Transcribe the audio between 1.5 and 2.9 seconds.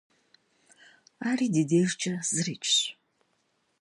di dêjjç'e zıriç'ş.